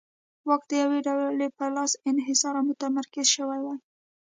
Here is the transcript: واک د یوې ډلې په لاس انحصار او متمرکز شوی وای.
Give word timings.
واک 0.47 0.63
د 0.69 0.71
یوې 0.83 0.99
ډلې 1.07 1.47
په 1.57 1.65
لاس 1.75 1.91
انحصار 2.09 2.53
او 2.59 2.65
متمرکز 2.69 3.27
شوی 3.35 3.59
وای. 3.63 3.79